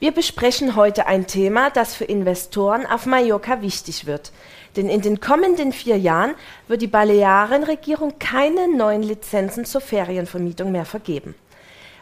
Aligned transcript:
Wir 0.00 0.12
besprechen 0.12 0.76
heute 0.76 1.06
ein 1.06 1.26
Thema, 1.26 1.68
das 1.68 1.94
für 1.94 2.06
Investoren 2.06 2.86
auf 2.86 3.04
Mallorca 3.04 3.60
wichtig 3.60 4.06
wird. 4.06 4.32
Denn 4.74 4.88
in 4.88 5.02
den 5.02 5.20
kommenden 5.20 5.72
vier 5.72 5.98
Jahren 5.98 6.34
wird 6.68 6.80
die 6.80 6.86
Balearenregierung 6.86 8.18
keine 8.18 8.74
neuen 8.74 9.02
Lizenzen 9.02 9.66
zur 9.66 9.82
Ferienvermietung 9.82 10.72
mehr 10.72 10.86
vergeben. 10.86 11.34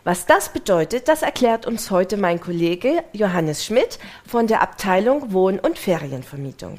Was 0.05 0.27
das 0.27 0.51
bedeutet, 0.51 1.09
das 1.09 1.23
erklärt 1.23 1.67
uns 1.67 1.91
heute 1.91 2.17
mein 2.17 2.41
Kollege 2.41 3.03
Johannes 3.13 3.65
Schmidt 3.65 3.99
von 4.25 4.47
der 4.47 4.63
Abteilung 4.63 5.33
Wohn- 5.33 5.59
und 5.59 5.77
Ferienvermietung. 5.77 6.79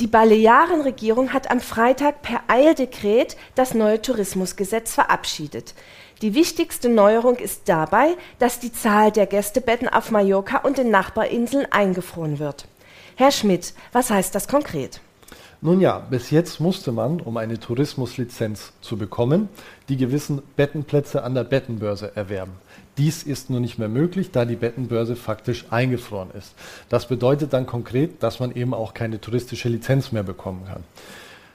Die 0.00 0.08
Balearenregierung 0.08 1.32
hat 1.32 1.52
am 1.52 1.60
Freitag 1.60 2.22
per 2.22 2.40
Eildekret 2.48 3.36
das 3.54 3.74
neue 3.74 4.02
Tourismusgesetz 4.02 4.92
verabschiedet. 4.92 5.74
Die 6.20 6.34
wichtigste 6.34 6.88
Neuerung 6.88 7.36
ist 7.36 7.68
dabei, 7.68 8.16
dass 8.40 8.58
die 8.58 8.72
Zahl 8.72 9.12
der 9.12 9.26
Gästebetten 9.26 9.88
auf 9.88 10.10
Mallorca 10.10 10.58
und 10.58 10.78
den 10.78 10.90
Nachbarinseln 10.90 11.70
eingefroren 11.70 12.40
wird. 12.40 12.66
Herr 13.14 13.30
Schmidt, 13.30 13.72
was 13.92 14.10
heißt 14.10 14.34
das 14.34 14.48
konkret? 14.48 15.00
Nun 15.64 15.80
ja, 15.80 15.98
bis 15.98 16.30
jetzt 16.30 16.60
musste 16.60 16.92
man, 16.92 17.22
um 17.22 17.38
eine 17.38 17.58
Tourismuslizenz 17.58 18.74
zu 18.82 18.98
bekommen, 18.98 19.48
die 19.88 19.96
gewissen 19.96 20.42
Bettenplätze 20.56 21.24
an 21.24 21.34
der 21.34 21.44
Bettenbörse 21.44 22.14
erwerben. 22.14 22.52
Dies 22.98 23.22
ist 23.22 23.48
nun 23.48 23.62
nicht 23.62 23.78
mehr 23.78 23.88
möglich, 23.88 24.30
da 24.30 24.44
die 24.44 24.56
Bettenbörse 24.56 25.16
faktisch 25.16 25.64
eingefroren 25.70 26.28
ist. 26.36 26.52
Das 26.90 27.08
bedeutet 27.08 27.54
dann 27.54 27.64
konkret, 27.64 28.22
dass 28.22 28.40
man 28.40 28.54
eben 28.54 28.74
auch 28.74 28.92
keine 28.92 29.22
touristische 29.22 29.70
Lizenz 29.70 30.12
mehr 30.12 30.22
bekommen 30.22 30.66
kann. 30.66 30.84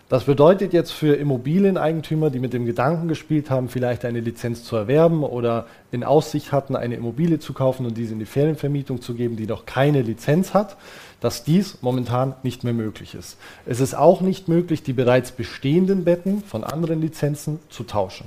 Das 0.10 0.24
bedeutet 0.24 0.74
jetzt 0.74 0.92
für 0.92 1.14
Immobilieneigentümer, 1.14 2.32
die 2.32 2.40
mit 2.40 2.52
dem 2.52 2.66
Gedanken 2.66 3.08
gespielt 3.08 3.52
haben, 3.52 3.70
vielleicht 3.70 4.06
eine 4.06 4.22
Lizenz 4.22 4.64
zu 4.64 4.76
erwerben 4.76 5.24
oder 5.24 5.68
in 5.92 6.04
Aussicht 6.04 6.52
hatten, 6.52 6.76
eine 6.76 6.96
Immobilie 6.96 7.38
zu 7.38 7.54
kaufen 7.54 7.86
und 7.86 7.96
diese 7.96 8.14
in 8.14 8.20
die 8.20 8.26
Ferienvermietung 8.26 9.04
zu 9.04 9.14
geben, 9.14 9.36
die 9.36 9.46
noch 9.46 9.68
keine 9.68 10.02
Lizenz 10.02 10.56
hat, 10.56 10.78
dass 11.22 11.44
dies 11.44 11.78
momentan 11.82 12.34
nicht 12.42 12.64
mehr 12.64 12.74
möglich 12.74 13.14
ist. 13.14 13.38
Es 13.68 13.80
ist 13.80 13.94
auch 13.94 14.22
nicht 14.22 14.48
möglich, 14.48 14.82
die 14.82 14.94
bereits 14.94 15.32
bestehenden 15.32 16.06
Betten 16.06 16.44
von 16.44 16.64
anderen 16.64 17.02
Lizenzen 17.02 17.60
zu 17.70 17.84
tauschen. 17.84 18.26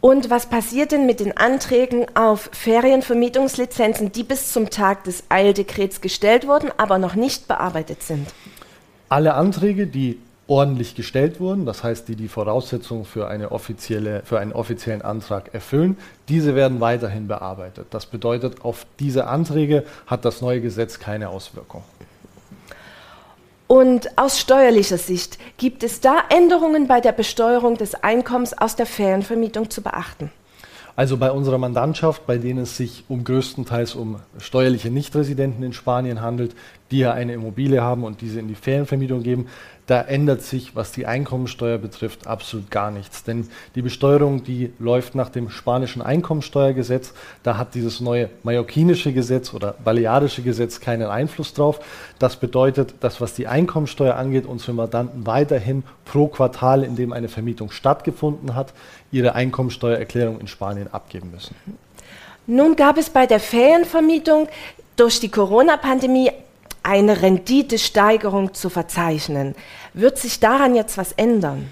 Und 0.00 0.30
was 0.30 0.46
passiert 0.46 0.92
denn 0.92 1.06
mit 1.06 1.18
den 1.18 1.36
Anträgen 1.36 2.06
auf 2.14 2.50
Ferienvermietungslizenzen, 2.52 4.12
die 4.12 4.22
bis 4.22 4.52
zum 4.52 4.70
Tag 4.70 5.02
des 5.02 5.24
Eildekrets 5.28 6.00
gestellt 6.00 6.46
wurden, 6.46 6.70
aber 6.76 6.98
noch 6.98 7.16
nicht 7.16 7.48
bearbeitet 7.48 8.04
sind? 8.04 8.28
Alle 9.08 9.34
Anträge, 9.34 9.88
die 9.88 10.20
ordentlich 10.48 10.94
gestellt 10.94 11.40
wurden, 11.40 11.66
das 11.66 11.82
heißt, 11.82 12.08
die 12.08 12.16
die 12.16 12.28
Voraussetzungen 12.28 13.04
für, 13.04 13.28
eine 13.28 13.50
offizielle, 13.50 14.22
für 14.24 14.38
einen 14.38 14.52
offiziellen 14.52 15.02
Antrag 15.02 15.52
erfüllen, 15.52 15.96
diese 16.28 16.54
werden 16.54 16.80
weiterhin 16.80 17.26
bearbeitet. 17.26 17.88
Das 17.90 18.06
bedeutet, 18.06 18.64
auf 18.64 18.86
diese 19.00 19.26
Anträge 19.26 19.84
hat 20.06 20.24
das 20.24 20.40
neue 20.40 20.60
Gesetz 20.60 20.98
keine 20.98 21.30
Auswirkung. 21.30 21.82
Und 23.66 24.16
aus 24.16 24.38
steuerlicher 24.38 24.98
Sicht 24.98 25.38
gibt 25.56 25.82
es 25.82 26.00
da 26.00 26.22
Änderungen 26.28 26.86
bei 26.86 27.00
der 27.00 27.10
Besteuerung 27.10 27.76
des 27.76 27.96
Einkommens 27.96 28.56
aus 28.56 28.76
der 28.76 28.86
Ferienvermietung 28.86 29.70
zu 29.70 29.82
beachten? 29.82 30.30
Also 30.94 31.18
bei 31.18 31.30
unserer 31.30 31.58
Mandantschaft, 31.58 32.26
bei 32.26 32.38
denen 32.38 32.60
es 32.60 32.78
sich 32.78 33.04
um 33.08 33.22
größtenteils 33.22 33.94
um 33.94 34.16
steuerliche 34.38 34.88
Nichtresidenten 34.88 35.62
in 35.62 35.74
Spanien 35.74 36.22
handelt, 36.22 36.54
die 36.90 37.00
ja 37.00 37.12
eine 37.12 37.34
Immobilie 37.34 37.82
haben 37.82 38.02
und 38.02 38.22
diese 38.22 38.40
in 38.40 38.48
die 38.48 38.54
Ferienvermietung 38.54 39.22
geben, 39.22 39.46
da 39.86 40.00
ändert 40.00 40.42
sich, 40.42 40.74
was 40.74 40.90
die 40.90 41.06
Einkommensteuer 41.06 41.78
betrifft, 41.78 42.26
absolut 42.26 42.70
gar 42.72 42.90
nichts. 42.90 43.22
Denn 43.22 43.48
die 43.76 43.82
Besteuerung, 43.82 44.42
die 44.42 44.72
läuft 44.80 45.14
nach 45.14 45.28
dem 45.28 45.48
spanischen 45.48 46.02
Einkommensteuergesetz. 46.02 47.12
Da 47.44 47.56
hat 47.56 47.74
dieses 47.74 48.00
neue 48.00 48.28
mallorquinische 48.42 49.12
Gesetz 49.12 49.54
oder 49.54 49.76
balearische 49.84 50.42
Gesetz 50.42 50.80
keinen 50.80 51.06
Einfluss 51.06 51.54
drauf. 51.54 51.78
Das 52.18 52.36
bedeutet, 52.36 52.94
dass 53.00 53.20
was 53.20 53.34
die 53.34 53.46
Einkommensteuer 53.46 54.16
angeht, 54.16 54.44
unsere 54.44 54.72
Mandanten 54.72 55.24
weiterhin 55.24 55.84
pro 56.04 56.26
Quartal, 56.26 56.82
in 56.82 56.96
dem 56.96 57.12
eine 57.12 57.28
Vermietung 57.28 57.70
stattgefunden 57.70 58.56
hat, 58.56 58.72
ihre 59.12 59.34
Einkommensteuererklärung 59.34 60.40
in 60.40 60.48
Spanien 60.48 60.92
abgeben 60.92 61.30
müssen. 61.30 61.54
Nun 62.48 62.74
gab 62.74 62.98
es 62.98 63.10
bei 63.10 63.26
der 63.26 63.40
Ferienvermietung 63.40 64.48
durch 64.96 65.20
die 65.20 65.28
Corona-Pandemie 65.28 66.30
eine 66.86 67.22
Renditesteigerung 67.22 68.54
zu 68.54 68.70
verzeichnen. 68.70 69.54
Wird 69.92 70.18
sich 70.18 70.40
daran 70.40 70.74
jetzt 70.74 70.96
was 70.96 71.12
ändern? 71.12 71.68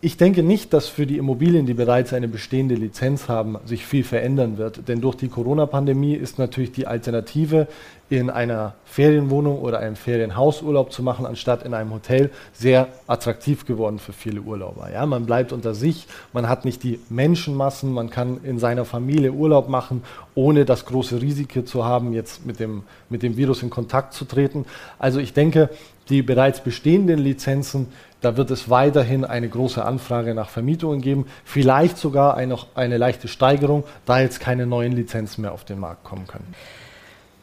Ich 0.00 0.16
denke 0.16 0.44
nicht, 0.44 0.72
dass 0.72 0.86
für 0.86 1.06
die 1.06 1.16
Immobilien, 1.16 1.66
die 1.66 1.74
bereits 1.74 2.12
eine 2.12 2.28
bestehende 2.28 2.76
Lizenz 2.76 3.28
haben, 3.28 3.56
sich 3.64 3.84
viel 3.84 4.04
verändern 4.04 4.56
wird. 4.56 4.86
Denn 4.86 5.00
durch 5.00 5.16
die 5.16 5.26
Corona-Pandemie 5.26 6.14
ist 6.14 6.38
natürlich 6.38 6.70
die 6.70 6.86
Alternative, 6.86 7.66
in 8.10 8.30
einer 8.30 8.74
Ferienwohnung 8.86 9.60
oder 9.60 9.80
einem 9.80 9.96
Ferienhaus 9.96 10.62
Urlaub 10.62 10.92
zu 10.92 11.02
machen, 11.02 11.26
anstatt 11.26 11.62
in 11.64 11.74
einem 11.74 11.92
Hotel, 11.92 12.30
sehr 12.54 12.88
attraktiv 13.06 13.66
geworden 13.66 13.98
für 13.98 14.14
viele 14.14 14.40
Urlauber. 14.40 14.90
Ja, 14.90 15.04
man 15.04 15.26
bleibt 15.26 15.52
unter 15.52 15.74
sich, 15.74 16.06
man 16.32 16.48
hat 16.48 16.64
nicht 16.64 16.82
die 16.82 17.00
Menschenmassen, 17.10 17.92
man 17.92 18.08
kann 18.08 18.40
in 18.44 18.58
seiner 18.58 18.86
Familie 18.86 19.32
Urlaub 19.32 19.68
machen, 19.68 20.02
ohne 20.34 20.64
das 20.64 20.86
große 20.86 21.20
Risiko 21.20 21.62
zu 21.62 21.84
haben, 21.84 22.14
jetzt 22.14 22.46
mit 22.46 22.60
dem, 22.60 22.82
mit 23.10 23.22
dem 23.22 23.36
Virus 23.36 23.62
in 23.62 23.68
Kontakt 23.68 24.14
zu 24.14 24.24
treten. 24.24 24.64
Also 24.98 25.18
ich 25.20 25.34
denke, 25.34 25.68
die 26.08 26.22
bereits 26.22 26.60
bestehenden 26.60 27.18
Lizenzen, 27.18 27.88
da 28.22 28.38
wird 28.38 28.50
es 28.50 28.70
weiterhin 28.70 29.26
eine 29.26 29.48
große 29.48 29.84
Anfrage 29.84 30.34
nach 30.34 30.48
Vermietungen 30.48 31.02
geben, 31.02 31.26
vielleicht 31.44 31.98
sogar 31.98 32.36
eine, 32.36 32.56
eine 32.74 32.96
leichte 32.96 33.28
Steigerung, 33.28 33.84
da 34.06 34.20
jetzt 34.20 34.40
keine 34.40 34.66
neuen 34.66 34.92
Lizenzen 34.92 35.42
mehr 35.42 35.52
auf 35.52 35.64
den 35.64 35.78
Markt 35.78 36.04
kommen 36.04 36.26
können. 36.26 36.54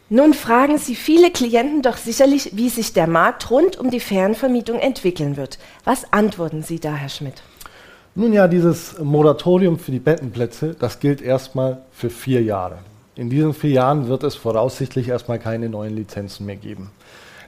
Nun 0.09 0.35
fragen 0.35 0.77
Sie 0.77 0.93
viele 0.93 1.31
Klienten 1.31 1.81
doch 1.81 1.97
sicherlich, 1.97 2.51
wie 2.53 2.69
sich 2.69 2.93
der 2.93 3.07
Markt 3.07 3.49
rund 3.49 3.79
um 3.79 3.89
die 3.89 3.99
Fernvermietung 3.99 4.77
entwickeln 4.77 5.35
wird. 5.35 5.57
Was 5.83 6.13
antworten 6.13 6.61
Sie 6.61 6.79
da, 6.79 6.93
Herr 6.93 7.09
Schmidt? 7.09 7.41
Nun 8.13 8.31
ja, 8.31 8.47
dieses 8.47 8.99
Moratorium 8.99 9.79
für 9.79 9.91
die 9.91 9.99
Bettenplätze, 9.99 10.75
das 10.79 10.99
gilt 10.99 11.23
erstmal 11.23 11.81
für 11.91 12.11
vier 12.11 12.43
Jahre. 12.43 12.77
In 13.15 13.31
diesen 13.31 13.55
vier 13.55 13.71
Jahren 13.71 14.07
wird 14.07 14.23
es 14.23 14.35
voraussichtlich 14.35 15.07
erstmal 15.07 15.39
keine 15.39 15.69
neuen 15.69 15.95
Lizenzen 15.95 16.45
mehr 16.45 16.55
geben. 16.55 16.91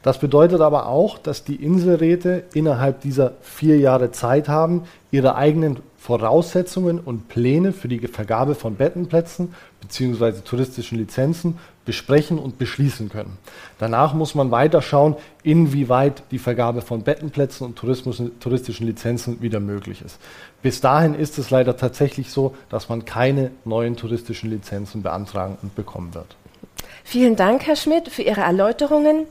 Das 0.07 0.19
bedeutet 0.19 0.61
aber 0.61 0.85
auch, 0.85 1.17
dass 1.17 1.43
die 1.43 1.57
Inselräte 1.57 2.45
innerhalb 2.53 3.01
dieser 3.01 3.33
vier 3.41 3.77
Jahre 3.77 4.09
Zeit 4.09 4.47
haben, 4.47 4.83
ihre 5.11 5.35
eigenen 5.35 5.79
Voraussetzungen 5.97 7.01
und 7.01 7.27
Pläne 7.27 7.73
für 7.73 7.89
die 7.89 7.99
Vergabe 8.07 8.55
von 8.55 8.75
Bettenplätzen 8.75 9.53
bzw. 9.81 10.39
touristischen 10.45 10.97
Lizenzen 10.97 11.57
besprechen 11.83 12.39
und 12.39 12.57
beschließen 12.57 13.09
können. 13.09 13.37
Danach 13.79 14.13
muss 14.13 14.33
man 14.33 14.49
weiter 14.49 14.81
schauen, 14.81 15.17
inwieweit 15.43 16.23
die 16.31 16.39
Vergabe 16.39 16.79
von 16.79 17.03
Bettenplätzen 17.03 17.67
und 17.67 17.75
touristischen 17.77 18.87
Lizenzen 18.87 19.41
wieder 19.41 19.59
möglich 19.59 20.01
ist. 20.01 20.19
Bis 20.61 20.79
dahin 20.79 21.15
ist 21.15 21.37
es 21.37 21.49
leider 21.49 21.75
tatsächlich 21.75 22.31
so, 22.31 22.55
dass 22.69 22.87
man 22.87 23.03
keine 23.03 23.51
neuen 23.65 23.97
touristischen 23.97 24.51
Lizenzen 24.51 25.03
beantragen 25.03 25.57
und 25.61 25.75
bekommen 25.75 26.13
wird. 26.13 26.37
Vielen 27.03 27.35
Dank, 27.35 27.67
Herr 27.67 27.75
Schmidt, 27.75 28.07
für 28.07 28.21
Ihre 28.21 28.41
Erläuterungen. 28.41 29.25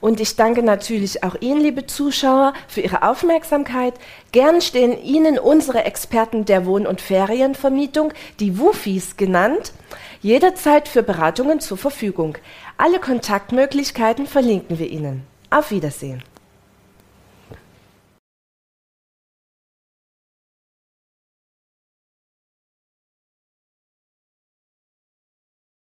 Und 0.00 0.20
ich 0.20 0.36
danke 0.36 0.62
natürlich 0.62 1.24
auch 1.24 1.34
Ihnen, 1.40 1.60
liebe 1.60 1.86
Zuschauer, 1.86 2.52
für 2.68 2.80
Ihre 2.80 3.02
Aufmerksamkeit. 3.02 3.94
Gern 4.32 4.60
stehen 4.60 5.02
Ihnen 5.02 5.38
unsere 5.38 5.84
Experten 5.84 6.44
der 6.44 6.66
Wohn- 6.66 6.86
und 6.86 7.00
Ferienvermietung, 7.00 8.12
die 8.38 8.58
Wufis 8.58 9.16
genannt, 9.16 9.72
jederzeit 10.20 10.88
für 10.88 11.02
Beratungen 11.02 11.60
zur 11.60 11.78
Verfügung. 11.78 12.38
Alle 12.76 13.00
Kontaktmöglichkeiten 13.00 14.26
verlinken 14.26 14.78
wir 14.78 14.88
Ihnen. 14.88 15.24
Auf 15.50 15.70
Wiedersehen. 15.70 16.22